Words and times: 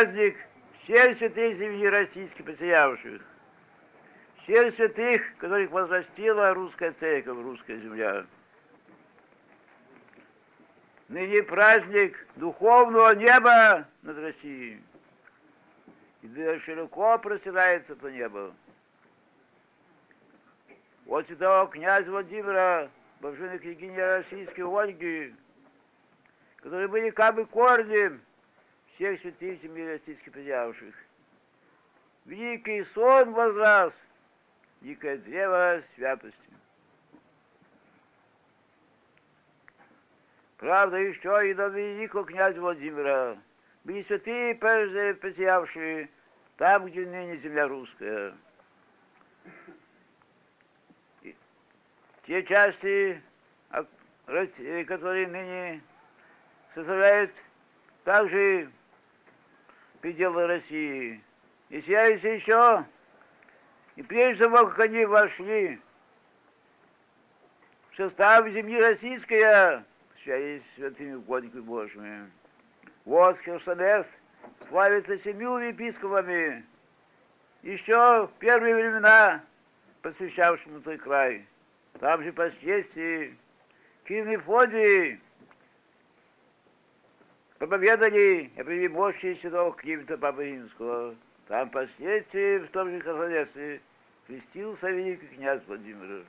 Праздник 0.00 0.34
всех 0.82 1.18
святых 1.18 1.58
земли 1.58 1.86
российских 1.86 2.42
потерявших, 2.42 3.20
всех 4.42 4.74
святых, 4.74 5.36
которых 5.36 5.70
возрастила 5.70 6.54
русская 6.54 6.94
церковь, 6.98 7.36
русская 7.36 7.76
земля. 7.80 8.24
Ныне 11.08 11.42
праздник 11.42 12.16
духовного 12.36 13.14
неба 13.14 13.86
над 14.00 14.16
Россией. 14.16 14.80
И 16.22 16.58
широко 16.64 17.18
простирается 17.18 17.94
по 17.94 18.06
небу. 18.06 18.54
От 21.08 21.26
святого 21.26 21.70
князя 21.70 22.10
Владимира, 22.10 22.88
божественной 23.20 23.58
княгини 23.58 23.98
российской 23.98 24.62
Ольги, 24.62 25.34
которые 26.56 26.88
были 26.88 27.10
как 27.10 27.34
бы 27.34 27.44
корнем 27.44 28.22
всех 29.00 29.18
святых 29.22 29.62
земли 29.62 29.92
российских 29.92 30.30
потерявших. 30.30 30.94
Великий 32.26 32.84
сон 32.92 33.32
возрас, 33.32 33.94
великое 34.82 35.16
древо 35.16 35.82
святости. 35.94 36.36
Правда, 40.58 40.98
еще 40.98 41.50
и 41.50 41.54
до 41.54 41.68
великого 41.68 42.24
князя 42.24 42.60
Владимира 42.60 43.38
были 43.84 44.02
святые, 44.02 44.54
прежде 44.56 45.14
потерявшие 45.14 46.10
там, 46.58 46.84
где 46.84 47.06
ныне 47.06 47.38
земля 47.38 47.68
русская. 47.68 48.34
И 51.22 51.34
те 52.26 52.42
части, 52.44 53.22
которые 54.86 55.26
ныне 55.26 55.80
составляют 56.74 57.32
также 58.04 58.70
пределы 60.00 60.46
России. 60.46 61.22
И 61.68 61.80
сияются 61.82 62.28
еще, 62.28 62.84
и 63.96 64.02
прежде 64.02 64.44
того, 64.44 64.66
как 64.68 64.80
они 64.80 65.04
вошли 65.04 65.78
в 67.92 67.96
состав 67.96 68.48
земли 68.48 68.80
российской, 68.80 69.84
связи 70.22 70.62
святыми 70.74 71.14
угодниками 71.14 71.60
Божьими. 71.60 72.30
Вот 73.04 73.38
Херсонес 73.40 74.06
славится 74.68 75.18
семью 75.18 75.58
епископами, 75.58 76.64
еще 77.62 78.26
в 78.26 78.30
первые 78.38 78.74
времена 78.74 79.42
посвящавшему 80.02 80.80
той 80.80 80.98
край. 80.98 81.46
Там 82.00 82.22
же 82.22 82.32
последствии 82.32 83.36
Киев-Мефодий 84.06 85.20
проповедали 87.60 88.50
о 88.56 88.64
прибывшей 88.64 89.36
святого 89.36 89.74
Климента 89.74 90.16
Папы 90.16 90.46
Римского. 90.46 91.14
Там 91.46 91.68
последствия 91.68 92.60
в 92.60 92.70
том 92.70 92.90
же 92.90 93.00
Херсонесе 93.02 93.82
крестился 94.26 94.88
великий 94.88 95.26
князь 95.26 95.60
Владимир. 95.66 96.24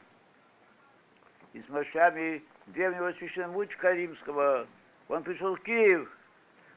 И 1.54 1.62
с 1.62 1.70
мощами 1.70 2.44
древнего 2.68 3.14
священномучка 3.14 3.94
римского 3.94 4.68
он 5.08 5.24
пришел 5.24 5.56
в 5.56 5.62
Киев, 5.62 6.12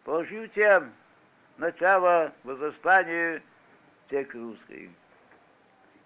положил 0.05 0.47
тем 0.55 0.93
начало 1.59 2.33
возрастания 2.45 3.43
церкви 4.09 4.39
русской. 4.39 4.91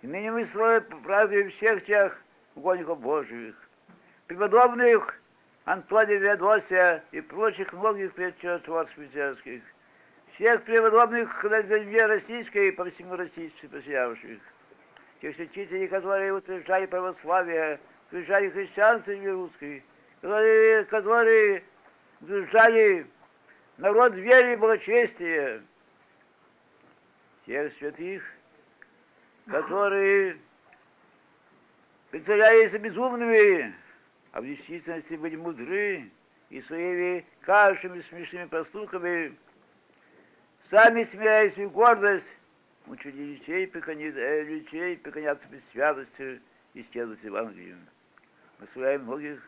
И 0.00 0.06
ныне 0.06 0.32
мы 0.32 0.46
свой 0.52 0.80
празднуем 0.80 1.50
всех 1.50 1.84
тех 1.84 2.18
угодников 2.54 2.98
Божьих, 3.00 3.54
преподобных 4.26 5.20
Антония 5.68 6.16
Ведосия 6.16 7.04
и 7.12 7.20
прочих 7.20 7.70
многих 7.74 8.14
христианских, 8.14 9.60
всех 10.34 10.62
преподобных 10.62 11.44
на 11.44 11.60
земле 11.60 12.06
российской 12.06 12.68
и 12.68 12.70
по 12.70 12.86
всему 12.86 13.16
Российству 13.16 13.68
поселявших, 13.68 14.40
тех 15.20 15.36
святителей, 15.36 15.86
которые 15.88 16.32
утверждали 16.32 16.86
православие, 16.86 17.78
утверждали 18.06 18.48
христианство 18.48 19.12
земли 19.12 19.30
русской, 19.30 19.84
которые, 20.22 20.84
которые 20.86 21.62
утверждали 22.22 23.06
народ 23.76 24.14
веры 24.14 24.54
и 24.54 24.56
благочестия, 24.56 25.60
тех 27.44 27.74
святых, 27.78 28.22
которые 29.46 30.38
представлялись 32.10 32.72
безумными, 32.80 33.74
а 34.32 34.40
в 34.40 34.46
действительности 34.46 35.14
были 35.14 35.36
мудры 35.36 36.10
и 36.50 36.62
своими 36.62 37.24
кашами 37.42 38.02
смешными 38.08 38.46
поступками, 38.46 39.36
сами 40.70 41.08
смеясь 41.12 41.56
в 41.56 41.70
гордость, 41.70 42.24
учили 42.86 43.36
детей, 43.36 43.66
преклоняться, 43.66 44.20
э, 44.20 45.50
без 45.50 45.60
святости 45.72 46.40
и 46.74 46.86
следовать 46.92 47.22
Евангелию. 47.22 47.78
Славим 48.72 49.04
многих 49.04 49.40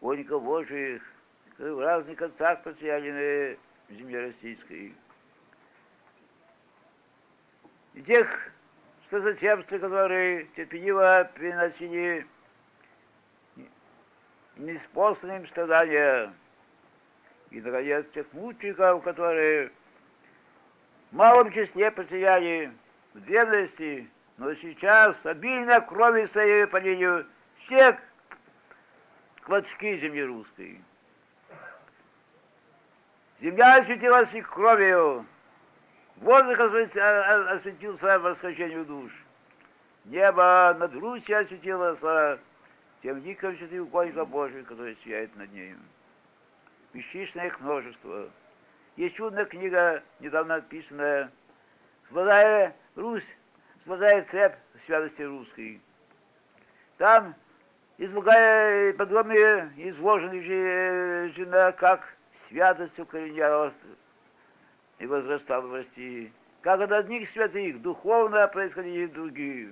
угодников 0.00 0.42
Божиих, 0.42 1.02
которые 1.50 1.74
в 1.74 1.80
разных 1.80 2.18
концах 2.18 2.62
потеряли 2.62 3.58
на 3.88 3.96
земле 3.96 4.26
российской. 4.26 4.94
И 7.94 8.02
тех, 8.02 8.52
что 9.06 9.20
затемства, 9.20 9.78
которые 9.78 10.46
терпеливо 10.56 11.30
приносили 11.34 12.26
неспосланным 14.56 15.46
страдания. 15.48 16.32
И, 17.50 17.60
наконец, 17.60 18.06
тех 18.14 18.26
мучеников, 18.32 19.02
которые 19.02 19.70
в 21.10 21.16
малом 21.16 21.52
числе 21.52 21.90
потеряли 21.90 22.72
в 23.14 23.20
древности, 23.20 24.08
но 24.38 24.54
сейчас 24.54 25.14
обильно 25.24 25.80
крови 25.80 26.26
своей 26.32 26.66
полили 26.66 27.26
все 27.64 27.98
клочки 29.42 29.98
земли 29.98 30.24
русской. 30.24 30.80
Земля 33.40 33.76
осветилась 33.76 34.32
их 34.32 34.48
кровью, 34.48 35.26
воздух 36.16 36.58
осветился 36.60 38.18
восхождению 38.20 38.84
душ, 38.84 39.12
небо 40.04 40.76
над 40.78 40.94
Русью 40.94 41.40
осветилось 41.40 41.98
тем 43.02 43.20
диком 43.22 43.56
святых 43.58 43.82
угодника 43.82 44.24
Божия, 44.24 44.62
который 44.62 44.96
сияет 45.04 45.34
над 45.36 45.52
нею. 45.52 45.76
Бесчисленное 46.92 47.48
их 47.48 47.60
множество. 47.60 48.30
Есть 48.96 49.16
чудная 49.16 49.44
книга, 49.44 50.02
недавно 50.20 50.56
написанная 50.56 51.30
«Золотая 52.10 52.76
Русь, 52.94 53.26
золотая 53.86 54.24
цепь 54.30 54.54
святости 54.86 55.22
русской». 55.22 55.80
Там 56.98 57.34
излагая 57.98 58.92
подробные 58.92 59.72
изложены 59.76 60.42
же, 60.42 61.32
жена, 61.34 61.72
как 61.72 62.16
святость 62.48 62.98
укоренялась 62.98 63.74
и 64.98 65.06
возрастала 65.06 65.66
в 65.66 65.74
России, 65.74 66.32
как 66.60 66.80
от 66.80 66.92
одних 66.92 67.28
святых 67.30 67.80
духовно 67.82 68.46
происходили 68.48 69.06
другие, 69.06 69.70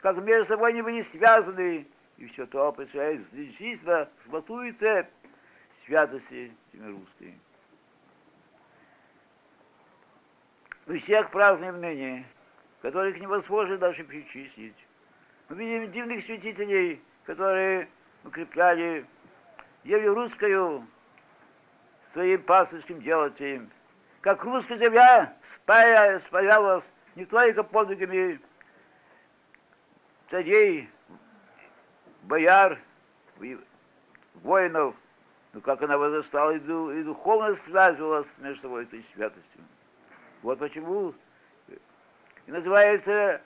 как 0.00 0.16
между 0.16 0.46
собой 0.46 0.70
они 0.70 0.82
были 0.82 1.06
связаны, 1.12 1.86
и 2.18 2.26
все 2.28 2.46
то 2.46 2.74
действительно 2.76 4.08
золотую 4.26 4.74
цепь 4.74 5.08
святости 5.86 6.52
русской. 6.74 7.34
Мы 10.86 10.98
всех 11.00 11.30
празднуем 11.30 11.80
ныне, 11.80 12.26
которых 12.82 13.18
невозможно 13.20 13.78
даже 13.78 14.02
перечислить. 14.04 14.76
Мы 15.48 15.56
видим 15.56 15.92
дивных 15.92 16.24
святителей, 16.24 17.00
которые 17.24 17.88
укрепляли 18.24 19.06
землю 19.84 20.14
русскую 20.14 20.86
своим 22.12 22.42
пастырским 22.42 23.00
делателем. 23.00 23.70
Как 24.22 24.42
русская 24.42 24.78
земля 24.78 25.36
спая, 25.62 26.20
спаялась 26.20 26.84
не 27.14 27.24
только 27.26 27.62
подвигами 27.62 28.40
царей, 30.30 30.88
бояр, 32.28 32.78
воинов, 34.34 34.94
но 35.52 35.60
как 35.60 35.82
она 35.82 35.98
возрастала 35.98 36.52
и, 36.52 36.58
и 36.58 37.02
духовно 37.02 37.58
связывалась 37.66 38.26
между 38.38 38.62
собой 38.62 38.84
этой 38.84 39.04
святостью. 39.14 39.62
Вот 40.42 40.58
почему 40.58 41.14
и 42.46 42.50
называется 42.50 43.40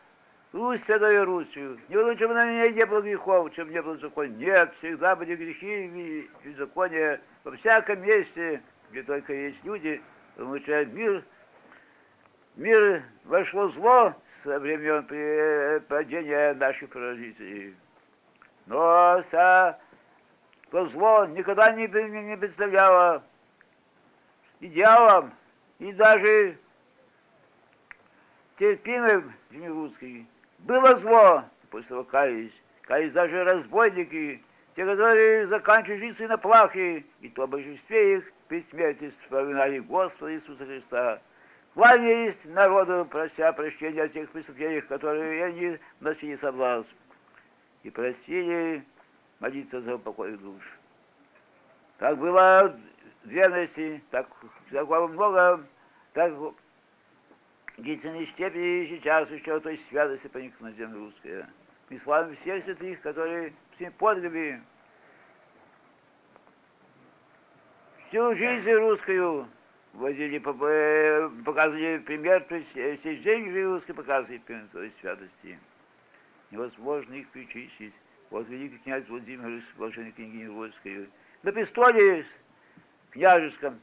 Русь 0.52 0.82
святой 0.84 1.22
Русью. 1.24 1.80
Не 1.88 1.96
было, 1.96 2.14
чем 2.14 2.34
на 2.34 2.44
меня 2.44 2.70
не 2.70 2.84
было 2.84 3.00
грехов, 3.00 3.54
чем 3.54 3.70
не 3.70 3.80
было 3.80 3.96
закон. 3.96 4.36
Нет, 4.36 4.72
всегда 4.78 5.16
были 5.16 5.34
грехи 5.34 5.86
и 5.86 6.30
беззакония 6.44 7.20
во 7.42 7.52
всяком 7.52 8.02
месте, 8.02 8.62
где 8.90 9.02
только 9.02 9.32
есть 9.32 9.64
люди, 9.64 10.02
потому 10.36 10.54
мир, 10.92 11.24
мир 12.56 13.02
вошло 13.24 13.68
зло 13.70 14.14
со 14.44 14.58
времен 14.58 15.04
падения 15.88 16.52
наших 16.54 16.90
прародителей. 16.90 17.74
Но 18.66 19.22
со, 19.30 19.78
то 20.70 20.86
зло 20.88 21.26
никогда 21.26 21.72
не, 21.72 21.86
не 21.86 22.36
представляло 22.36 23.22
идеалом 24.60 25.32
и 25.78 25.92
даже 25.92 26.56
терпимым 28.58 29.32
земли 29.50 29.68
русской. 29.68 30.26
Было 30.60 30.98
зло, 31.00 31.44
после 31.70 31.88
того 31.88 32.04
каялись. 32.04 32.52
Каялись 32.82 33.12
даже 33.12 33.44
разбойники, 33.44 34.42
те, 34.76 34.84
которые 34.84 35.46
заканчивали 35.48 35.98
жизнь 35.98 36.26
на 36.26 36.38
плахе, 36.38 37.04
и 37.20 37.28
то 37.28 37.46
божестве 37.46 38.18
их 38.18 38.32
при 38.48 38.64
смерти 38.70 39.12
вспоминали 39.22 39.80
Господа 39.80 40.34
Иисуса 40.34 40.64
Христа. 40.64 41.20
Кланялись 41.74 42.36
народу, 42.44 43.06
прося 43.10 43.52
прощения 43.52 44.02
о 44.02 44.08
тех 44.08 44.30
преступлениях, 44.30 44.86
которые 44.88 45.44
они 45.44 45.78
носили 46.00 46.36
соблазн, 46.36 46.86
и 47.82 47.90
просили 47.90 48.84
молиться 49.40 49.80
за 49.80 49.96
упокой 49.96 50.36
душ. 50.36 50.62
Так 51.98 52.18
было 52.18 52.76
верности, 53.24 54.02
так, 54.10 54.28
так 54.70 54.88
много, 54.88 55.64
так 56.12 56.32
длительной 57.78 58.26
степени 58.28 58.86
сейчас 58.86 59.30
еще 59.30 59.60
той 59.60 59.80
святости 59.88 60.26
проник 60.28 60.58
на 60.60 60.72
землю 60.72 61.06
русская. 61.06 61.48
Мы 61.90 62.00
славим 62.00 62.36
всех 62.36 62.64
святых, 62.64 63.00
которые 63.02 63.52
всеми 63.76 63.90
подвигами 63.90 64.62
всю 68.08 68.34
жизнь 68.34 68.70
русскую 68.70 69.48
возили, 69.94 70.38
показывали 70.38 71.98
пример, 71.98 72.44
то 72.44 72.56
есть 72.56 73.00
всей 73.00 73.22
жизни 73.22 73.60
русской 73.60 73.94
показывали 73.94 74.38
пример 74.38 74.66
той 74.72 74.92
святости. 75.00 75.58
Невозможно 76.52 77.14
их 77.14 77.28
перечислить. 77.28 77.94
Вот 78.30 78.46
великий 78.48 78.76
князь 78.78 79.08
Владимир 79.08 79.62
с 79.62 79.76
блаженной 79.78 80.12
княгиней 80.12 80.48
Вольской. 80.48 81.08
На 81.42 81.50
престоле 81.50 82.26
княжеском 83.10 83.80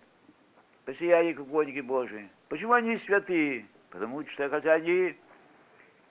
посияли 0.85 1.33
угодники 1.35 1.81
Божии. 1.81 2.29
Почему 2.47 2.73
они 2.73 2.97
святые? 2.99 3.65
Потому 3.89 4.23
что 4.27 4.49
хотя 4.49 4.73
они 4.73 5.17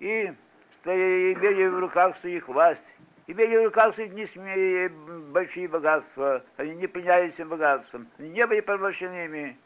и 0.01 0.33
имели 0.85 1.67
в 1.67 1.79
руках 1.79 2.19
своих 2.19 2.49
власть, 2.49 2.83
имели 3.29 3.57
в 3.59 3.65
руках 3.67 3.95
своих 3.95 4.13
не 4.13 4.89
большие 5.31 5.69
богатства, 5.69 6.45
они 6.57 6.75
не 6.75 6.89
принялись 6.89 7.39
им 7.39 7.51
богатством, 7.51 8.09
они 8.19 8.31
не 8.31 8.47
были 8.47 8.61
порабощенными. 8.61 9.57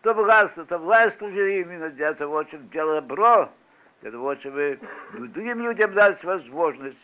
То 0.00 0.14
богатство, 0.14 0.64
то 0.64 0.78
власть 0.78 1.18
служили 1.18 1.60
именно 1.60 1.90
для 1.90 2.14
того, 2.14 2.44
чтобы 2.44 2.64
делать 2.68 3.06
добро, 3.06 3.50
для 4.02 4.10
того, 4.10 4.34
чтобы 4.36 4.78
другим 5.12 5.60
людям 5.60 5.92
дать 5.92 6.22
возможность 6.24 6.98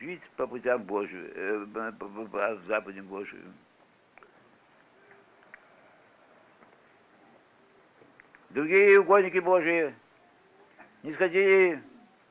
жить 0.00 0.22
по 0.36 0.46
путям 0.46 0.82
Божьим, 0.82 1.30
э, 1.34 1.66
по, 1.72 1.92
по, 1.92 2.24
по 2.26 2.56
заповедям 2.66 3.06
Божьим. 3.06 3.54
Другие 8.50 9.00
угодники 9.00 9.38
Божьи 9.38 9.94
не 11.02 11.12
сходили 11.14 11.82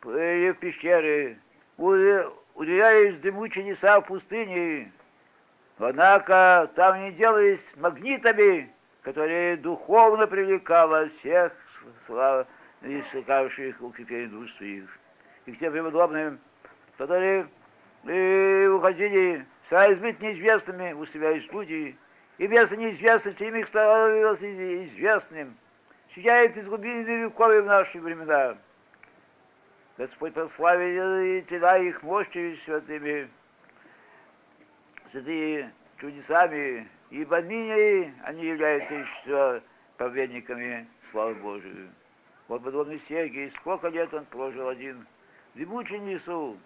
в 0.02 0.54
пещеры, 0.56 1.38
уделялись 1.78 3.20
дымучие 3.22 3.72
леса 3.72 4.02
в 4.02 4.08
пустыне, 4.08 4.92
однако 5.78 6.70
там 6.76 7.04
не 7.04 7.12
делались 7.14 7.60
магнитами, 7.76 8.72
которые 9.04 9.58
духовно 9.58 10.26
привлекало 10.28 11.10
всех 11.20 11.54
слав, 12.08 12.48
искавших 12.86 13.82
укрепление 13.82 14.28
душ 14.28 14.52
своих. 14.56 14.86
И 15.46 15.52
к 15.52 15.60
тем 15.60 15.74
преподобным, 15.74 16.40
которые 16.98 17.48
э, 18.06 18.68
уходили, 18.68 19.46
стараясь 19.68 20.00
быть 20.00 20.20
неизвестными 20.22 20.94
у 20.94 21.06
себя 21.08 21.32
из 21.32 21.46
студии, 21.46 21.98
и 22.38 22.48
вместо 22.48 22.76
неизвестности 22.76 23.44
им 23.44 23.56
их 23.56 23.68
становилось 23.68 24.42
известным, 24.42 25.56
сияет 26.14 26.56
из 26.58 26.66
глубины 26.66 27.04
веков 27.04 27.64
в 27.64 27.66
наши 27.66 28.00
времена. 28.00 28.58
Господь 29.98 30.34
прославил 30.34 31.42
тела 31.46 31.78
их 31.80 32.04
мощью 32.04 32.58
святыми, 32.66 33.30
святые 35.12 35.72
чудесами, 36.00 36.88
и 37.10 37.24
в 37.24 37.34
Админе 37.34 38.14
они 38.24 38.46
являются 38.46 38.94
еще 38.94 39.62
праведниками 39.98 40.88
славы 41.12 41.36
Божию. 41.36 41.90
Вот 42.48 42.64
подобный 42.64 43.02
Сергий, 43.10 43.52
сколько 43.60 43.88
лет 43.88 44.14
он 44.14 44.26
прожил 44.26 44.70
один 44.70 45.06
в 45.54 45.58
дремучем 45.58 46.08
лесу, 46.08 46.58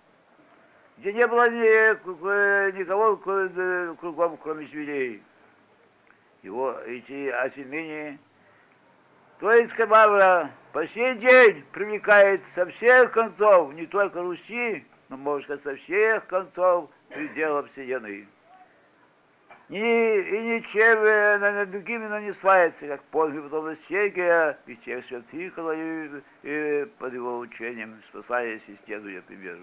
где 0.97 1.13
не 1.13 1.25
было 1.25 1.49
ни, 1.49 2.77
никого 2.77 3.15
кругом, 3.95 4.37
кроме 4.37 4.67
зверей. 4.67 5.23
Его 6.43 6.73
эти 6.85 7.29
осемени 7.29 8.19
Троицкая 9.39 9.87
Мавра 9.87 10.51
по 10.73 10.85
сей 10.87 11.15
день 11.15 11.63
привлекает 11.71 12.41
со 12.55 12.65
всех 12.65 13.11
концов, 13.13 13.73
не 13.73 13.85
только 13.85 14.21
Руси, 14.21 14.85
но, 15.07 15.15
можно 15.15 15.57
сказать, 15.57 15.63
со 15.63 15.75
всех 15.83 16.25
концов 16.27 16.89
пределов 17.07 17.71
Вселенной. 17.71 18.27
Ни, 19.69 19.77
и 19.77 20.41
ничем 20.41 21.43
она 21.45 21.63
другими 21.65 22.07
она 22.07 22.21
не 22.21 22.33
славится, 22.41 22.87
как 22.87 23.03
подвиг 23.11 23.43
Сергия 23.87 24.57
и 24.65 24.75
тех 24.77 25.05
святых, 25.05 25.53
и, 25.57 26.21
и 26.41 26.85
под 26.97 27.13
его 27.13 27.37
учением, 27.37 28.01
спасаясь 28.09 28.63
и 28.67 28.75
следуя 28.85 29.21
примеру. 29.21 29.61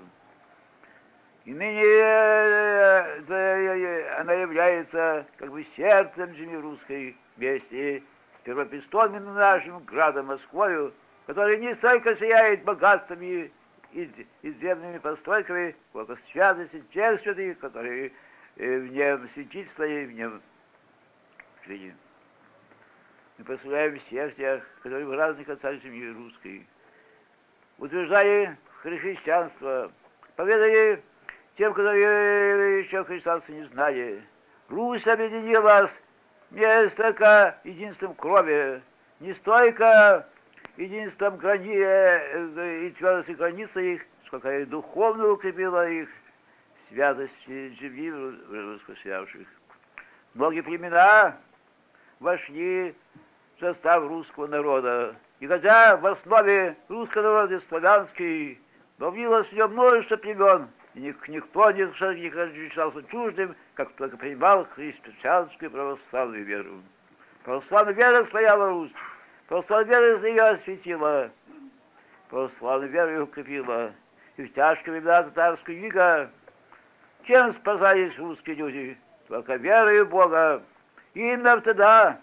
И 1.44 1.53
ныне 1.53 1.82
э, 1.82 3.23
э, 3.29 3.32
э, 3.32 4.20
она 4.20 4.32
является 4.32 5.26
как 5.38 5.50
бы 5.50 5.67
сердцем 5.76 6.35
земли 6.35 6.56
русской 6.56 7.17
вместе 7.37 8.03
первопрестольным 8.44 9.32
нашим 9.35 9.85
градом 9.85 10.26
Москвою, 10.26 10.93
который 11.26 11.58
не 11.58 11.75
столько 11.76 12.17
сияет 12.17 12.62
богатствами 12.62 13.50
и 13.93 14.11
издревными 14.43 14.99
постройками, 14.99 15.75
сколько 15.91 16.17
святости 16.32 16.82
тех 16.93 17.20
святых, 17.23 17.58
которые 17.58 18.12
э, 18.56 18.79
в 18.79 18.93
нем 18.93 19.29
святительство 19.35 19.85
и 19.85 20.06
в 20.06 20.12
нем 20.12 20.43
шли. 21.64 21.94
Мы 23.38 23.44
прославляем 23.44 23.98
всех 24.01 24.34
тех, 24.36 24.65
которые 24.82 25.06
в 25.06 25.13
разных 25.13 25.46
концах 25.46 25.81
семьи 25.82 26.08
русской, 26.13 26.67
утверждали 27.79 28.56
христианство, 28.82 29.93
поведали 30.36 31.03
тем, 31.56 31.75
которые 31.75 32.81
еще 32.81 33.05
христианство 33.05 33.53
не 33.53 33.65
знали. 33.65 34.22
Русь 34.69 35.06
объединилась 35.06 35.91
не 36.51 36.89
столько 36.91 37.58
единством 37.65 38.15
крови, 38.15 38.82
не 39.20 39.34
столько 39.34 40.27
единством 40.77 41.36
грани... 41.36 41.77
Э, 41.77 42.86
и 42.86 42.91
твердости 42.93 43.32
границы 43.32 43.94
их, 43.94 44.03
сколько 44.27 44.60
и 44.60 44.65
духовно 44.65 45.29
укрепила 45.29 45.89
их 45.89 46.08
святость 46.88 47.32
земли 47.46 48.10
воскресявших. 48.10 49.46
Многие 50.34 50.60
племена 50.60 51.36
вошли 52.20 52.94
в 53.56 53.60
состав 53.60 54.02
русского 54.06 54.46
народа. 54.46 55.16
И 55.40 55.46
хотя 55.46 55.96
в 55.96 56.06
основе 56.06 56.76
русского 56.88 57.22
народа 57.22 57.62
славянский, 57.69 58.60
но 58.98 59.10
влилось 59.10 59.46
в 59.48 59.52
нем 59.52 59.72
множество 59.72 60.16
племен, 60.16 60.69
и 60.94 61.14
никто 61.28 61.70
не 61.72 61.82
ощущался 61.82 63.02
чуждым, 63.10 63.55
как 63.74 63.93
только 63.93 64.16
принимал 64.16 64.66
христианскую 64.74 65.70
православную 65.70 66.44
веру. 66.44 66.82
Православная 67.44 67.94
вера 67.94 68.24
стояла 68.26 68.70
Русь, 68.70 68.93
православная 69.46 70.16
вера 70.16 70.26
ее 70.26 70.43
осветила, 70.43 71.31
православная 72.31 72.88
вера 72.88 73.10
ее 73.10 73.22
укрепила. 73.22 73.93
И 74.36 74.43
в 74.44 74.52
тяжкие 74.55 74.93
времена 74.93 75.22
татарского 75.24 75.74
ига 75.74 76.31
чем 77.26 77.54
спасались 77.54 78.16
русские 78.18 78.56
люди? 78.56 78.98
Только 79.28 79.56
верою 79.56 80.06
Бога. 80.06 80.62
И 81.14 81.20
именно 81.20 81.60
тогда, 81.60 82.20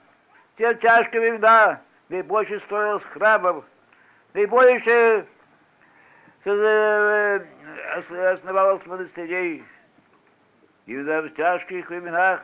в 0.53 0.57
те 0.57 0.73
тяжкие 0.75 1.21
времена, 1.21 1.81
наибольше 2.09 2.59
строилось 2.61 3.03
храмов, 3.05 3.65
наибольше 4.33 5.27
э, 6.45 7.39
основалось 8.33 8.85
монастырей. 8.85 9.63
И 10.85 10.95
в 10.95 11.29
тяжких 11.31 11.89
временах 11.89 12.41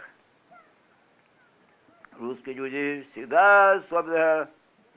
русские 2.17 2.55
люди 2.55 3.07
всегда 3.11 3.73
особенно 3.73 4.49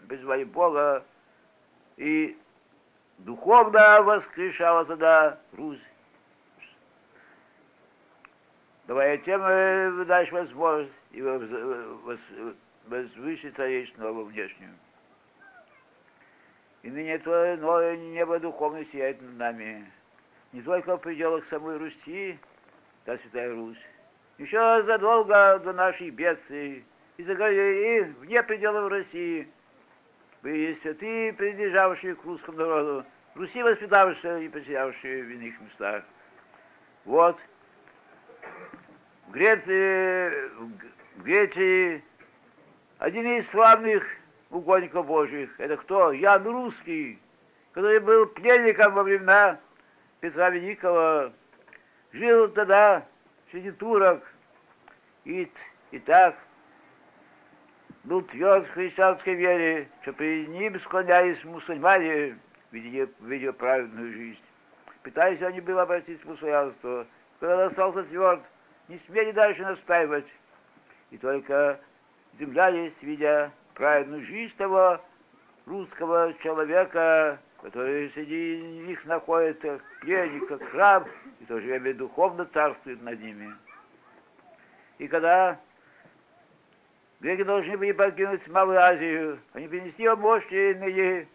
призывали 0.08 0.44
Бога 0.44 1.04
и 1.96 2.36
духовно 3.18 4.02
воскрешала 4.02 4.84
тогда 4.84 5.38
Русь. 5.56 5.78
Давая 8.92 9.16
тем 9.16 10.04
дальше 10.04 10.34
возможность 10.34 10.92
и 11.12 11.22
возвысить 12.86 13.56
царечную 13.56 14.26
внешнюю. 14.26 14.72
И 16.82 16.90
ныне 16.90 17.16
Твое 17.20 17.56
новое 17.56 17.96
небо 17.96 18.38
духовно 18.38 18.84
сияет 18.92 19.22
над 19.22 19.38
нами 19.38 19.90
не 20.52 20.60
только 20.60 20.98
в 20.98 21.00
пределах 21.00 21.42
самой 21.48 21.78
Руси, 21.78 22.38
та 23.06 23.16
Святая 23.16 23.54
Русь, 23.54 23.78
еще 24.36 24.82
задолго 24.84 25.58
до 25.64 25.72
нашей 25.72 26.10
бедствий, 26.10 26.84
и, 27.16 27.22
и 27.22 28.00
вне 28.20 28.42
пределов 28.42 28.90
России 28.90 29.48
были 30.42 30.78
святые, 30.82 31.32
принадлежавшие 31.32 32.14
к 32.14 32.24
русскому 32.24 32.58
народу, 32.58 33.06
Руси 33.36 33.62
воспитавшиеся 33.62 34.40
и 34.40 34.48
потерявшие 34.50 35.22
в 35.22 35.30
иных 35.30 35.58
местах. 35.62 36.04
Вот, 37.06 37.38
Греции, 39.32 40.50
в 41.16 41.22
Греции. 41.22 42.04
Один 42.98 43.26
из 43.38 43.48
славных 43.50 44.04
угодников 44.50 45.06
Божьих, 45.06 45.50
это 45.58 45.78
кто? 45.78 46.12
Ян 46.12 46.44
Русский, 46.46 47.18
который 47.72 47.98
был 48.00 48.26
пленником 48.26 48.92
во 48.92 49.02
времена 49.02 49.58
Петра 50.20 50.50
Великого, 50.50 51.32
жил 52.12 52.48
тогда 52.48 53.06
среди 53.50 53.70
турок, 53.72 54.22
и, 55.24 55.50
и 55.92 55.98
так 56.00 56.36
был 58.04 58.20
тверд 58.22 58.68
в 58.68 58.72
христианской 58.72 59.34
вере, 59.34 59.88
что 60.02 60.12
перед 60.12 60.48
ним 60.48 60.78
склонялись 60.80 61.42
мусульмане, 61.44 62.38
видя, 62.70 63.08
видя 63.20 63.52
праведную 63.54 64.12
жизнь. 64.12 64.42
Пытаясь 65.02 65.40
они 65.40 65.62
было 65.62 65.82
обратиться 65.82 66.24
в 66.26 66.28
мусульманство, 66.28 67.06
когда 67.40 67.56
он 67.56 67.62
остался 67.70 68.02
тверд, 68.04 68.42
не 68.92 69.00
смели 69.06 69.32
дальше 69.32 69.62
настаивать. 69.62 70.26
И 71.10 71.18
только 71.18 71.80
землялись, 72.38 72.92
видя 73.00 73.50
праведную 73.74 74.24
жизнь 74.26 74.54
того 74.58 75.00
русского 75.66 76.34
человека, 76.42 77.40
который 77.62 78.10
среди 78.10 78.60
них 78.86 79.02
находится 79.06 79.80
пленник, 80.00 80.46
как 80.48 80.74
раб, 80.74 81.08
и 81.40 81.44
в 81.44 81.48
то 81.48 81.58
же 81.60 81.66
время 81.66 81.94
духовно 81.94 82.44
царствует 82.46 83.00
над 83.02 83.20
ними. 83.20 83.54
И 84.98 85.08
когда 85.08 85.58
греки 87.20 87.44
должны 87.44 87.78
были 87.78 87.92
покинуть 87.92 88.46
Малую 88.48 88.78
Азию, 88.78 89.38
они 89.54 89.68
принесли 89.68 90.04
его 90.04 90.16
мощные 90.16 91.26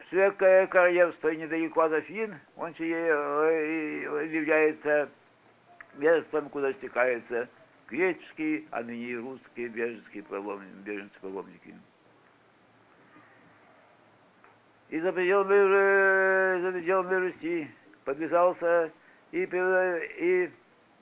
в 0.00 0.08
Светское 0.10 0.66
королевство 0.66 1.28
недалеко 1.28 1.82
от 1.82 1.92
Афин, 1.92 2.34
он 2.56 2.72
является 2.78 5.08
местом, 5.98 6.48
куда 6.48 6.72
стекаются 6.74 7.48
греческие, 7.88 8.64
а 8.70 8.82
ныне 8.82 9.06
и 9.06 9.16
русские 9.16 9.68
беженские 9.68 10.24
беженцы-паломники. 10.84 11.74
И 14.90 15.00
за 15.00 15.12
пределами, 15.12 16.62
за 16.62 16.72
пределами 16.72 17.14
Руси 17.14 17.70
подвязался 18.04 18.90
и, 19.32 19.42
и 19.42 20.50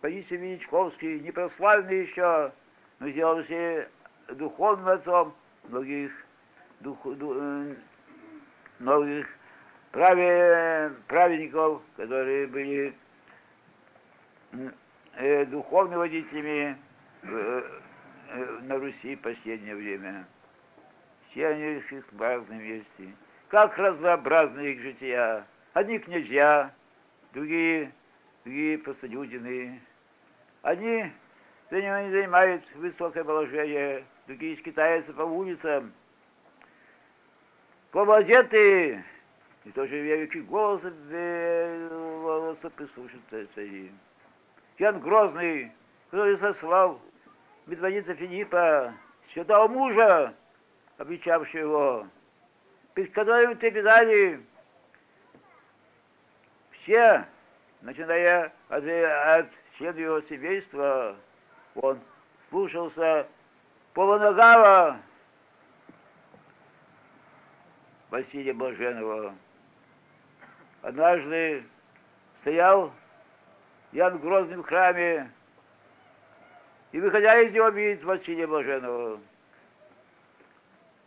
Паисий 0.00 0.36
Величковский, 0.36 1.20
непрославленный 1.20 2.02
еще, 2.02 2.52
но 2.98 3.08
сделался 3.08 3.88
духовным 4.28 4.88
отцом 4.88 5.34
многих, 5.68 6.12
дух, 6.80 6.98
дух, 7.16 7.36
многих 8.78 9.26
праведников, 9.92 11.82
которые 11.96 12.46
были 12.48 12.94
э, 15.16 15.44
духовными 15.46 15.98
водителями 15.98 16.76
э, 17.22 17.62
э, 18.28 18.58
на 18.62 18.78
Руси 18.78 19.16
в 19.16 19.20
последнее 19.20 19.74
время. 19.74 20.26
Все 21.30 21.48
они 21.48 21.78
их 21.78 22.12
в 22.12 22.20
разном 22.20 22.58
месте. 22.58 23.12
Как 23.48 23.76
разнообразны 23.78 24.60
их 24.60 24.80
жития. 24.80 25.46
Одни 25.72 25.98
князья, 25.98 26.72
другие, 27.32 27.92
другие 28.44 28.78
простолюдины. 28.78 29.80
Одни 30.62 31.12
не 31.70 32.10
занимают 32.10 32.62
высокое 32.74 33.24
положение, 33.24 34.04
другие 34.26 34.56
скитаются 34.58 35.12
по 35.12 35.22
улицам. 35.22 35.92
Полуодетые, 37.90 39.04
и 39.64 39.70
тоже 39.70 40.00
верующий 40.00 40.42
голос, 40.42 40.82
голоса 40.82 42.70
прислушаться 42.70 43.60
им. 43.60 43.98
Ян 44.78 45.00
Грозный, 45.00 45.72
который 46.10 46.38
сослал 46.38 47.00
медводица 47.66 48.14
Филиппа, 48.14 48.94
святого 49.32 49.68
мужа, 49.68 50.34
обличавшего 50.98 51.60
его, 51.60 52.06
перед 52.94 53.12
которым 53.12 53.56
трепетали 53.56 54.40
все, 56.72 57.26
начиная 57.80 58.52
от, 58.68 58.84
от 58.84 59.50
членов 59.76 59.96
его 59.96 60.20
семейства, 60.22 61.16
он 61.74 61.98
слушался 62.50 63.26
полуногава 63.94 64.98
Василия 68.10 68.52
Блаженного. 68.52 69.34
Однажды 70.82 71.64
стоял 72.42 72.92
Ян 73.96 74.18
Грозный 74.18 74.58
в 74.58 74.62
храме, 74.62 75.30
и, 76.92 77.00
выходя 77.00 77.40
из 77.40 77.50
него, 77.54 77.70
видит 77.70 78.04
Василия 78.04 78.46
Блаженного. 78.46 79.18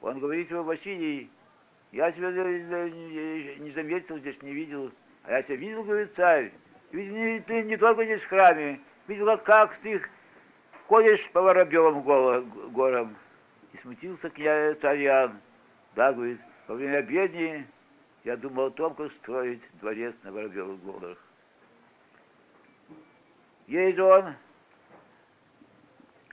Он 0.01 0.19
говорит 0.19 0.49
ему, 0.49 0.63
Василий, 0.63 1.29
я 1.91 2.11
тебя 2.11 2.31
не 2.31 3.71
заметил 3.73 4.17
здесь, 4.17 4.41
не 4.41 4.53
видел, 4.53 4.91
а 5.23 5.33
я 5.33 5.43
тебя 5.43 5.57
видел, 5.57 5.83
говорит 5.83 6.15
царь. 6.15 6.51
Не, 6.91 7.39
ты 7.41 7.61
не 7.61 7.77
только 7.77 8.05
здесь 8.05 8.23
в 8.23 8.27
храме, 8.27 8.79
видел, 9.07 9.37
как 9.37 9.77
ты 9.83 10.01
ходишь 10.87 11.29
по 11.29 11.43
Воробьевым 11.43 12.01
горам. 12.71 13.15
И 13.71 13.77
смутился 13.83 14.31
князь 14.31 14.79
царь 14.79 15.03
Ян. 15.03 15.39
Да, 15.95 16.11
говорит, 16.11 16.39
во 16.67 16.73
время 16.73 16.97
обедни 16.97 17.67
я 18.23 18.35
думал 18.35 18.65
о 18.65 18.71
том, 18.71 18.95
как 18.95 19.11
строить 19.21 19.61
дворец 19.79 20.15
на 20.23 20.31
Воробьевых 20.31 20.83
горах. 20.83 21.19
Едет 23.69 23.99
он 23.99 24.33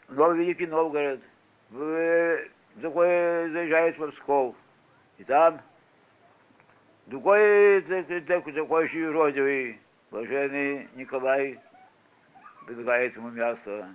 Новый 0.08 0.38
Великий 0.38 0.66
Новгород, 0.66 1.20
в, 1.68 2.38
такой 2.80 3.50
заезжает 3.50 3.98
в 3.98 4.10
Псков, 4.12 4.56
и 5.18 5.24
там 5.24 5.60
другой 7.04 7.82
такой, 8.26 8.52
такой 8.54 8.88
же 8.88 8.98
юродивый, 8.98 9.78
блаженный 10.10 10.88
Николай, 10.94 11.60
предлагает 12.64 13.14
ему 13.16 13.28
мясо. 13.28 13.94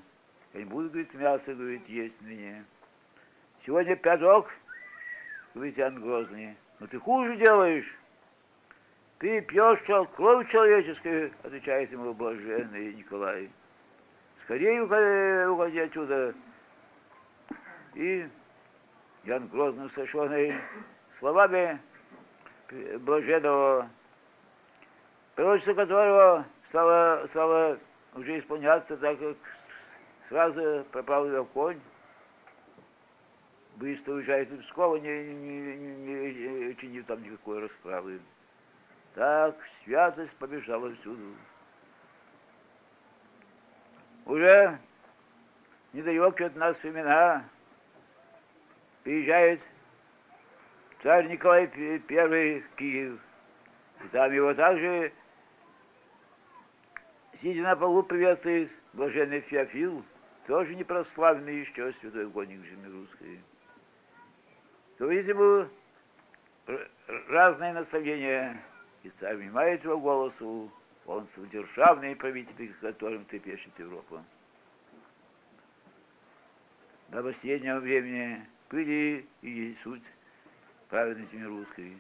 Я 0.54 0.60
не 0.60 0.66
буду, 0.66 0.90
говорит, 0.90 1.12
мясо, 1.16 1.56
говорит, 1.56 1.90
есть 1.90 2.22
мне. 2.22 2.64
Сегодня 3.66 3.96
пяток, 3.96 4.52
говорит 5.56 5.80
Иоанн 5.80 6.00
Грозный, 6.00 6.56
но 6.80 6.86
ты 6.86 7.00
хуже 7.00 7.38
делаешь. 7.38 7.92
Ты 9.22 9.40
пьешь 9.42 9.80
кровь 10.16 10.50
человеческую, 10.50 11.32
отвечает 11.44 11.92
ему 11.92 12.12
блаженный 12.12 12.96
Николай. 12.96 13.52
Скорее 14.44 14.82
уходи 15.48 15.78
отсюда. 15.78 16.34
И 17.94 18.28
Ян 19.26 19.48
Грозный, 19.50 19.86
услышанный 19.86 20.56
словами 21.20 21.80
блаженного, 23.02 23.92
пророчество 25.36 25.76
которого 25.76 26.46
стало, 26.70 27.28
стало 27.28 27.78
уже 28.16 28.40
исполняться, 28.40 28.98
так 28.98 29.20
как 29.20 29.38
сразу 30.30 30.84
пропал 30.92 31.28
его 31.28 31.46
конь, 31.46 31.80
быстро 33.76 34.14
уезжает 34.14 34.52
из 34.52 34.66
Пскова, 34.66 34.96
не, 34.96 35.32
не, 35.32 35.76
не, 35.78 36.66
не 36.66 36.76
чинив 36.78 37.06
там 37.06 37.22
никакой 37.22 37.60
расправы. 37.60 38.20
Так 39.16 39.58
святость 39.84 40.32
побежала 40.38 40.94
всюду. 40.96 41.36
Уже 44.26 44.80
недалеко 45.92 46.46
от 46.46 46.56
нас 46.56 46.78
времена 46.82 47.44
приезжает 49.04 49.60
царь 51.04 51.28
Николай 51.28 51.70
I 51.76 52.60
в 52.62 52.76
Киев. 52.76 53.20
Там 54.12 54.32
его 54.32 54.54
также, 54.54 55.12
сидя 57.42 57.62
на 57.64 57.76
полу, 57.76 58.04
приветствует 58.04 58.72
блаженный 58.94 59.42
Феофил, 59.42 60.04
тоже 60.48 60.74
непрославленный 60.76 61.62
еще 61.62 61.94
святой 62.00 62.26
угодник 62.26 62.64
земли 62.66 62.92
русской. 62.92 63.42
То, 64.98 65.08
видимо, 65.08 65.68
разные 67.28 67.74
наставления 67.74 68.62
и 69.04 69.10
внимает 69.36 69.84
его 69.84 70.00
голосу, 70.00 70.72
он 71.06 71.28
державный 71.52 72.16
правитель, 72.16 72.74
которым 72.82 73.26
ты 73.26 73.40
пишет 73.40 73.72
Европа. 73.78 74.24
До 77.10 77.24
последнего 77.24 77.80
времени 77.80 78.46
были 78.70 79.26
и 79.42 79.76
суть 79.84 80.04
праведности 80.90 81.36
русской. 81.36 81.98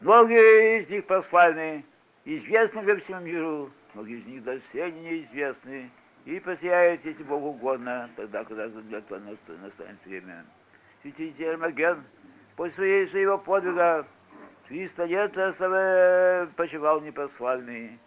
Многие 0.00 0.82
из 0.82 0.88
них 0.88 1.06
прославлены, 1.06 1.84
известны 2.24 2.82
во 2.82 2.96
всем 3.00 3.24
миру, 3.24 3.72
многие 3.94 4.20
из 4.20 4.26
них 4.26 4.44
до 4.44 4.60
сегодня 4.72 5.00
неизвестны, 5.00 5.90
и 6.24 6.38
посияет, 6.40 7.04
если 7.04 7.22
Богу 7.22 7.48
угодно, 7.48 8.10
тогда, 8.14 8.44
когда 8.44 8.68
для 8.68 9.00
того 9.00 9.20
настанет 9.20 9.98
время. 10.04 10.44
Святитель 11.02 11.42
Ермоген 11.42 12.04
после 12.54 13.08
своего 13.08 13.38
подвига 13.38 14.06
300 14.68 15.04
лет 15.04 15.32
почивал 16.56 17.00
непосвальный, 17.00 17.98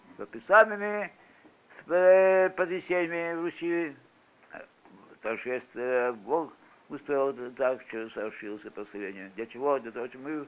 самыми 0.47 1.11
потрясениями 2.55 3.41
Руси, 3.41 3.95
торжествие 5.21 6.13
Бог 6.13 6.53
устроил 6.89 7.33
так, 7.53 7.81
что 7.87 8.09
совершился 8.09 8.69
прославление. 8.71 9.31
Для 9.35 9.45
чего? 9.47 9.79
Для 9.79 9.91
того, 9.91 10.07
чтобы 10.07 10.29
мы 10.29 10.47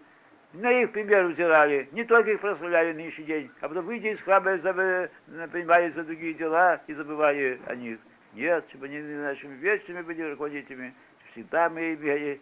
на 0.62 0.72
их 0.72 0.92
пример 0.92 1.26
взирали, 1.28 1.90
не 1.94 2.04
только 2.04 2.32
их 2.32 2.42
прославляли 2.42 2.94
нынешний 2.94 3.26
день, 3.26 3.50
а 3.62 3.68
потом 3.68 3.86
выйдя 3.86 4.10
из 4.10 4.20
храма, 4.22 4.58
принимали 4.58 5.90
за 5.92 6.04
другие 6.04 6.36
дела 6.36 6.80
и 6.86 6.94
забывали 6.94 7.60
о 7.66 7.76
них. 7.76 7.98
Нет, 8.34 8.66
чтобы 8.70 8.86
они 8.86 9.00
нашими 9.00 9.56
вечными 9.56 10.02
были 10.02 10.22
руководителями, 10.30 10.94
всегда 11.32 11.70
мы 11.70 11.96
имели 11.96 12.40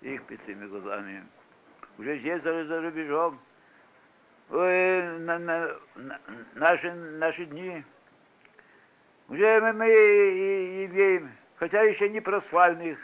их 0.00 0.22
своими 0.44 0.66
глазами. 0.66 1.22
Уже 1.98 2.18
здесь, 2.18 2.42
за, 2.42 2.64
за 2.64 2.82
рубежом, 2.82 3.38
ой, 4.50 5.18
на, 5.18 5.38
на, 5.38 5.76
на, 5.96 6.20
наши, 6.54 6.92
наши 6.92 7.44
дни, 7.46 7.84
уже 9.28 9.60
мы, 9.60 9.72
мы 9.72 9.86
имеем, 10.86 11.30
хотя 11.56 11.82
еще 11.82 12.08
не 12.08 12.20
просвальных 12.20 12.98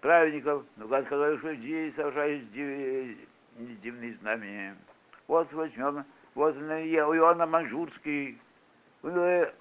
праведников, 0.00 0.64
но 0.76 0.86
которых 0.88 1.42
здесь 1.58 1.94
совершались 1.94 2.46
дивные 2.50 4.14
знамения. 4.20 4.76
Вот 5.26 5.52
возьмем, 5.52 6.04
вот 6.34 6.56
Иоанна 6.56 7.46
Манжурский, 7.46 8.38
он 9.02 9.18
э, 9.18 9.52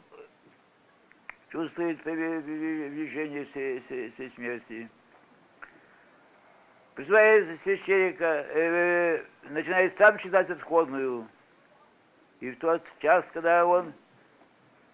чувствует 1.50 2.01
движение 2.03 3.46
всей, 3.46 3.82
всей, 3.82 4.12
всей 4.12 4.32
смерти. 4.36 4.89
Призывает 7.00 7.62
священника, 7.63 8.46
э, 8.50 9.22
начинает 9.51 9.98
сам 9.98 10.18
читать 10.18 10.50
отходную. 10.50 11.25
И 12.41 12.51
в 12.51 12.60
тот 12.60 12.84
час, 13.01 13.24
когда 13.32 13.65
он, 13.65 13.94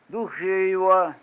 дух 0.09 0.39
его, 0.39 1.15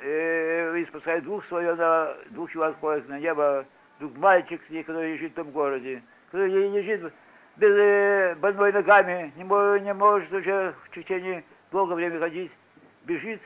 э, 0.00 0.82
испускает 0.84 1.24
дух 1.24 1.44
свой, 1.46 1.64
на, 1.74 2.14
дух 2.30 2.48
его 2.54 2.62
отходит 2.62 3.08
на 3.08 3.18
небо, 3.18 3.66
дух 3.98 4.12
мальчик, 4.18 4.62
который 4.86 5.14
лежит 5.14 5.32
в 5.32 5.34
том 5.34 5.50
городе, 5.50 6.00
который 6.30 6.70
лежит 6.70 7.12
без 7.56 7.72
э, 7.76 8.36
больной 8.36 8.70
ногами, 8.70 9.32
не, 9.34 9.42
не 9.80 9.94
может 9.94 10.32
уже 10.32 10.76
в 10.84 10.94
течение 10.94 11.42
долгого 11.72 11.96
времени 11.96 12.20
ходить, 12.20 12.52
бежит 13.02 13.40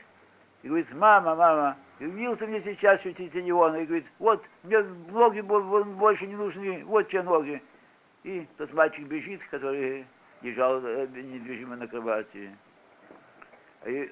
и 0.61 0.67
говорит, 0.67 0.93
мама, 0.93 1.33
мама, 1.33 1.77
явился 1.99 2.45
мне 2.47 2.61
сейчас 2.61 3.01
святитель 3.01 3.49
Иоанна, 3.49 3.77
и 3.77 3.85
говорит, 3.85 4.05
вот, 4.19 4.43
мне 4.63 4.79
ноги 5.11 5.41
больше 5.41 6.27
не 6.27 6.35
нужны, 6.35 6.83
вот 6.85 7.07
те 7.09 7.21
ноги. 7.21 7.61
И 8.23 8.47
тот 8.57 8.73
мальчик 8.73 9.05
бежит, 9.07 9.41
который 9.49 10.05
лежал 10.41 10.83
э, 10.83 11.07
недвижимо 11.07 11.75
на 11.75 11.87
кровати. 11.87 12.55
И 13.85 14.11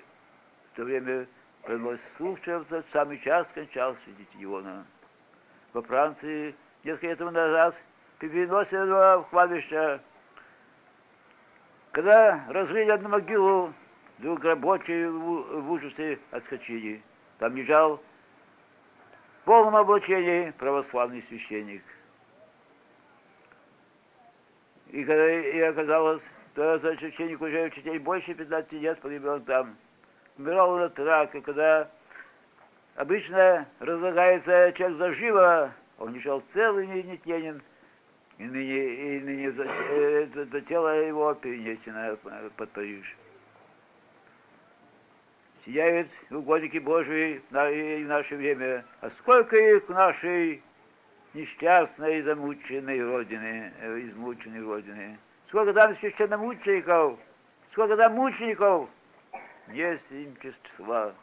в 0.72 0.76
то 0.76 0.84
время 0.84 1.28
пронес 1.64 2.00
слух, 2.18 2.40
что 2.42 2.60
в 2.70 2.84
самый 2.92 3.20
час 3.20 3.48
скончался 3.52 4.00
святитель 4.06 4.44
Иоанна. 4.44 4.86
Во 5.74 5.82
Франции 5.82 6.56
несколько 6.84 7.08
лет 7.08 7.20
назад 7.20 7.76
переносят 8.20 8.72
его 8.72 9.24
в 9.24 9.28
кладбище. 9.30 10.00
Когда 11.92 12.46
разрыли 12.50 12.92
одну 12.92 13.10
могилу, 13.10 13.74
вдруг 14.20 14.44
рабочие 14.44 15.10
в 15.10 15.72
ужасе 15.72 16.20
отскочили. 16.32 17.02
Там 17.40 17.56
лежал 17.56 17.98
в 19.42 19.46
полном 19.46 19.76
облачении 19.76 20.52
православный 20.52 21.24
священник. 21.28 21.84
И 24.92 25.04
когда 25.04 25.32
и 25.32 25.60
оказалось, 25.62 26.22
что 26.54 26.76
этот 26.76 27.00
священник 27.00 27.42
уже 27.42 27.64
учитель 27.64 28.00
больше 28.00 28.34
15 28.34 28.72
лет 28.74 29.00
погибал 29.02 29.40
там. 29.42 29.76
Умирал 30.38 30.72
он 30.72 30.84
от 30.84 30.98
рака, 31.00 31.42
когда 31.42 31.90
обычно 32.96 33.68
разлагается 33.80 34.72
человек 34.74 34.98
заживо, 34.98 35.74
он 35.98 36.14
лежал 36.14 36.44
целый 36.54 36.88
нетленен, 36.88 37.62
и 38.38 38.44
ныне, 38.44 39.18
и 39.18 39.20
ныне 39.20 39.52
за, 39.52 39.64
э, 39.64 40.28
это, 40.36 40.62
тело 40.62 40.90
его 40.90 41.34
перенесено 41.36 42.18
под 42.56 42.70
Париж. 42.72 43.16
Сияют 45.66 46.10
угодники 46.30 46.78
Божии 46.78 47.36
и 47.36 48.04
в 48.04 48.08
наше 48.08 48.36
время, 48.36 48.84
а 49.02 49.10
сколько 49.20 49.56
их 49.56 49.88
в 49.88 49.94
нашей 49.94 50.62
несчастной 51.34 52.22
замученной 52.22 53.04
родины, 53.04 53.72
э, 53.80 54.00
измученной 54.02 54.62
родины. 54.62 55.18
Сколько 55.48 55.74
там 55.74 55.96
священномучеников, 55.98 57.18
сколько 57.72 57.96
там 57.96 58.14
мучеников, 58.14 58.90
есть 59.72 60.04
им 60.12 60.36
чувства. 60.42 61.16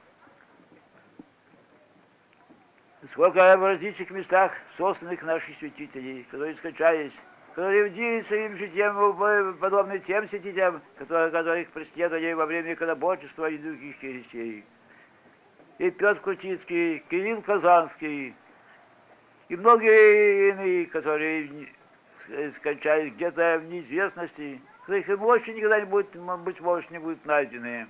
Сколько 3.13 3.57
в 3.57 3.65
различных 3.65 4.11
местах 4.11 4.53
собственных 4.77 5.23
наших 5.23 5.57
святителей, 5.59 6.25
которые 6.31 6.55
скончались, 6.57 7.13
которые 7.55 7.91
вдели 7.91 8.23
своим 8.25 8.57
житием 8.57 9.57
подобны 9.59 9.99
тем 10.07 10.29
святителям, 10.29 10.81
которые, 10.97 11.31
которых 11.31 11.69
преследовали 11.71 12.33
во 12.33 12.47
время 12.47 12.75
иконоборчества 12.75 13.51
и 13.51 13.59
других 13.59 13.99
чересей. 14.01 14.65
И 15.79 15.91
Петр 15.91 16.21
Крутицкий, 16.21 17.01
Кирилл 17.11 17.43
Казанский, 17.43 18.35
и 19.49 19.57
многие 19.57 20.51
иные, 20.51 20.87
которые 20.87 21.69
скончались 22.59 23.13
где-то 23.15 23.59
в 23.59 23.65
неизвестности, 23.65 24.61
их 24.89 25.19
мощи 25.19 25.51
никогда 25.51 25.81
не 25.81 25.87
будет, 25.87 26.15
быть 26.45 26.61
может, 26.61 26.91
не 26.91 26.99
будут 26.99 27.25
найдены. 27.25 27.89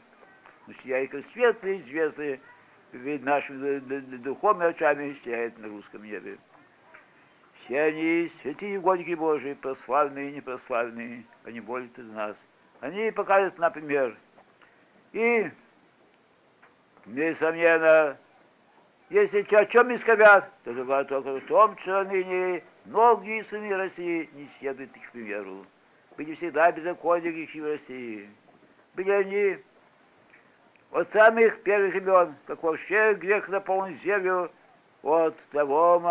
Но 0.66 0.74
я 0.84 1.00
их 1.00 1.10
светлые, 1.32 1.80
известные, 1.80 2.40
ведь 2.92 3.22
нашими 3.24 3.78
духовными 4.18 4.70
очами 4.70 5.18
сияет 5.22 5.58
на 5.58 5.68
русском 5.68 6.02
небе. 6.02 6.38
Все 7.70 7.82
они 7.82 8.32
святые 8.42 8.80
угодники 8.80 9.14
Божии, 9.14 9.54
прославленные 9.54 10.30
и 10.30 10.34
непрославленные, 10.34 11.22
они 11.44 11.60
болят 11.60 11.96
из 11.96 12.10
нас. 12.10 12.34
Они 12.80 13.12
покажут, 13.12 13.56
например, 13.60 14.16
и, 15.12 15.48
несомненно, 17.06 18.18
если 19.08 19.54
о 19.54 19.66
чем 19.66 19.94
искобят, 19.94 20.50
то 20.64 20.72
говорят 20.72 21.06
только 21.06 21.32
в 21.32 21.46
том, 21.46 21.78
что 21.78 22.02
ныне 22.06 22.64
многие 22.86 23.44
сыны 23.44 23.76
России 23.76 24.28
не 24.32 24.50
следуют 24.58 24.90
их 24.96 25.08
примеру. 25.12 25.64
Были 26.16 26.34
всегда 26.34 26.72
беззаконники 26.72 27.56
в 27.56 27.64
России. 27.64 28.28
Были 28.96 29.10
они 29.12 29.58
от 30.90 31.08
самых 31.12 31.62
первых 31.62 31.94
имен, 31.94 32.34
как 32.48 32.64
вообще 32.64 33.14
грех 33.14 33.48
наполнил 33.48 33.96
землю, 34.00 34.50
от 35.02 35.36
того 35.50 36.02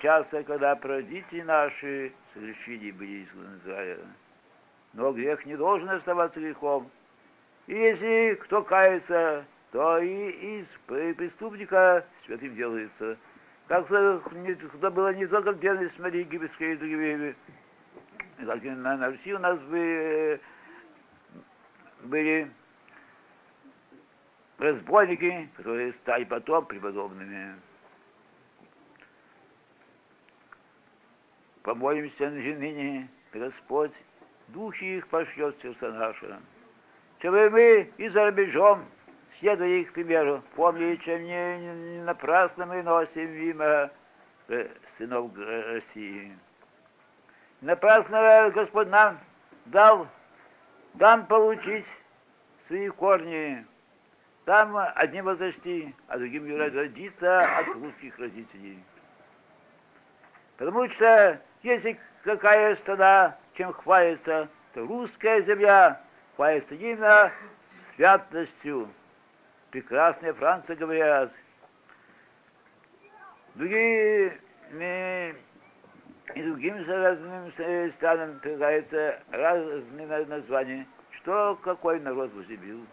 часа, 0.00 0.42
когда 0.44 0.78
родители 0.80 1.42
наши 1.42 2.12
совершили 2.32 2.90
были 2.92 3.24
из 3.24 3.28
Израиля. 3.62 4.06
Но 4.94 5.12
грех 5.12 5.44
не 5.46 5.56
должен 5.56 5.88
оставаться 5.90 6.40
грехом. 6.40 6.90
И 7.66 7.74
если 7.74 8.38
кто 8.42 8.62
кается, 8.62 9.44
то 9.72 9.98
и 9.98 10.60
из 10.60 10.66
преступника 10.86 12.04
святым 12.24 12.54
делается. 12.54 13.18
Как 13.66 13.90
это 13.90 14.90
было 14.90 15.12
не 15.12 15.26
только 15.26 15.52
в 15.52 15.58
древности 15.58 16.00
Марии 16.00 16.20
Египетской 16.20 16.74
и 16.74 16.76
другими, 16.76 17.36
как 18.38 18.62
на, 18.62 18.96
на 18.96 19.10
Руси 19.10 19.34
у 19.34 19.38
нас 19.40 19.58
были, 19.62 20.40
были 22.04 22.50
разбойники, 24.58 25.50
которые 25.56 25.92
стали 25.94 26.24
потом 26.24 26.64
преподобными. 26.66 27.56
Помолимся 31.66 32.30
ныне, 32.30 33.08
Господь, 33.32 33.90
духи 34.46 34.98
их 34.98 35.08
пошлет 35.08 35.56
в 35.56 35.62
сердца 35.62 35.90
наши, 35.90 36.38
чтобы 37.18 37.50
мы 37.50 37.90
и 37.96 38.08
за 38.08 38.26
рубежом, 38.26 38.84
следуя 39.40 39.80
их 39.80 39.92
примеру, 39.92 40.44
помнили, 40.54 40.94
чем 41.04 41.24
не, 41.24 42.02
напрасно 42.04 42.66
мы 42.66 42.84
носим 42.84 43.34
имя 43.34 43.90
э, 44.46 44.68
сынов 44.96 45.32
России. 45.36 46.38
Напрасно 47.62 48.48
Господь 48.54 48.88
нам 48.88 49.18
дал, 49.64 50.06
дам 50.94 51.26
получить 51.26 51.86
свои 52.68 52.88
корни, 52.90 53.66
там 54.44 54.76
одним 54.94 55.24
возрасти, 55.24 55.92
а 56.06 56.16
другим 56.16 56.46
родиться 56.56 57.58
от 57.58 57.66
русских 57.74 58.16
родителей. 58.20 58.78
Потому 60.58 60.88
что 60.90 61.40
если 61.66 61.98
какая 62.22 62.76
страна 62.76 63.36
чем 63.54 63.72
хвалится, 63.72 64.48
то 64.74 64.86
русская 64.86 65.42
земля 65.42 66.00
хвалится 66.36 66.74
именно 66.74 67.32
святостью. 67.96 68.88
Прекрасные 69.70 70.32
Франции 70.34 70.74
говорят, 70.74 71.32
Другие 73.56 74.38
и 76.34 76.42
другим 76.42 76.86
разным 76.86 77.52
странам 77.96 78.38
предлагается 78.40 79.22
разные 79.30 80.26
названия, 80.26 80.86
что 81.12 81.58
какой 81.62 81.98
народ 82.00 82.32
возлюбил. 82.34 82.86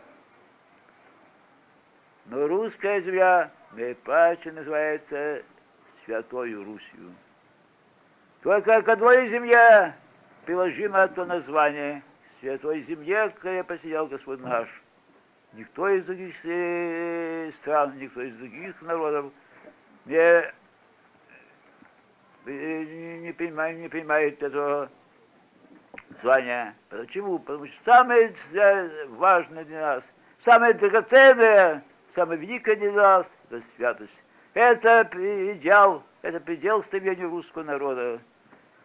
Но 2.27 2.47
русская 2.47 3.01
земля 3.01 3.51
наипаче 3.73 4.53
называется 4.53 5.43
Святою 6.05 6.63
Русью. 6.63 7.13
Только 8.43 8.81
к 8.81 8.89
одной 8.89 9.29
земле 9.29 9.95
приложимо 10.45 11.07
то 11.07 11.23
название 11.25 12.03
Святой 12.41 12.81
земле, 12.81 13.33
где 13.41 13.63
посидел 13.63 14.05
Господь 14.07 14.41
наш. 14.41 14.67
Никто 15.53 15.87
из 15.87 16.03
других 16.03 16.35
стран, 17.61 17.97
никто 17.97 18.21
из 18.21 18.35
других 18.35 18.81
народов 18.81 19.31
не, 20.05 20.51
не, 22.45 23.19
не, 23.19 23.31
понимает, 23.31 23.77
не 23.77 23.87
понимает 23.87 24.43
этого 24.43 24.89
звания. 26.21 26.75
Почему? 26.89 27.39
Потому 27.39 27.65
что 27.67 27.75
самое 27.85 28.35
важное 29.11 29.63
для 29.63 29.79
нас, 29.79 30.03
самое 30.43 30.73
драгоценное, 30.73 31.81
самое 32.13 32.41
великое 32.41 32.75
для 32.75 32.91
нас– 32.91 33.25
это 33.49 33.63
святость. 33.77 34.11
Это 34.53 35.09
идеал, 35.53 36.03
это 36.23 36.41
предел 36.41 36.83
стремления 36.83 37.23
русского 37.23 37.63
народа. 37.63 38.19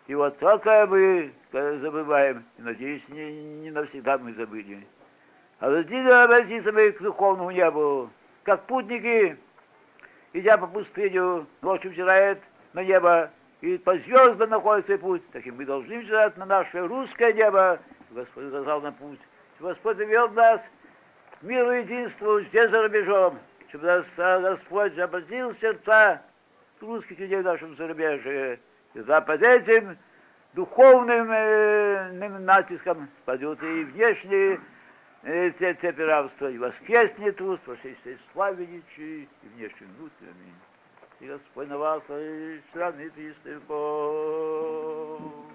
И 0.09 0.14
вот 0.14 0.38
только 0.38 0.87
мы 0.87 1.31
забываем, 1.53 2.42
и, 2.57 2.62
надеюсь, 2.62 3.07
не, 3.09 3.31
не 3.61 3.71
навсегда 3.71 4.16
мы 4.16 4.33
забыли. 4.33 4.87
А 5.61 5.71
должны 5.71 6.09
обратиться 6.09 6.73
мы 6.73 6.92
к 6.92 7.03
духовному 7.03 7.51
небу, 7.51 8.11
как 8.42 8.64
путники, 8.64 9.37
идя 10.33 10.57
по 10.57 10.66
пустыню, 10.66 11.47
ночью 11.61 11.90
взирает 11.90 12.40
на 12.73 12.83
небо, 12.83 13.31
и 13.61 13.77
по 13.77 13.99
звездам 13.99 14.49
находит 14.49 14.87
свой 14.87 14.99
путь, 14.99 15.31
так 15.31 15.47
и 15.47 15.51
мы 15.51 15.66
должны 15.66 15.99
взирать 15.99 16.38
на 16.38 16.47
наше 16.47 16.87
русское 16.87 17.35
небо. 17.35 17.79
Господь 18.11 18.47
указал 18.47 18.81
на 18.81 18.92
путь. 18.92 19.21
Господь 19.61 19.99
вел 19.99 20.31
нас 20.31 20.62
к 21.38 21.42
миру 21.42 21.71
и 21.73 21.83
единству 21.83 22.40
здесь 22.40 22.71
за 22.71 22.83
рубежом, 22.83 23.38
чтобы 23.68 23.85
нас 23.85 24.07
Господь 24.16 24.99
обратил 24.99 25.55
сердца 25.61 26.23
русских 26.81 27.18
людей 27.18 27.42
в 27.42 27.44
нашем 27.44 27.77
зарубежье. 27.77 28.59
За 29.07 29.21
под 29.21 29.41
этим 29.43 29.97
духовным 30.55 31.31
э, 31.31 32.39
натиском 32.41 33.09
спадет 33.23 33.63
и 33.63 33.85
внешние 33.85 34.61
э, 35.23 35.51
цепи 35.53 36.53
и 36.53 36.59
воскреснет 36.59 37.41
уст, 37.41 37.65
ваше 37.67 37.97
славе 38.33 38.65
и 38.65 39.29
внешне 39.55 39.87
внутренне. 39.99 40.53
И 41.21 41.27
Господь 41.27 41.69
на 41.69 41.79
вас, 41.79 42.03
и 42.09 42.61
страны 42.71 43.11
Христы 43.11 43.61
Бог. 43.69 45.48